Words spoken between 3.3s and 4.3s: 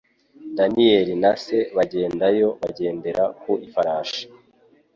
ku ifarashi.